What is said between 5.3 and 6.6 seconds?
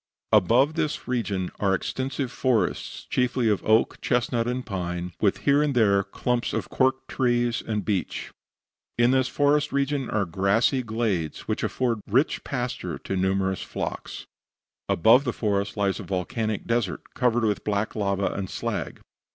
here and there clumps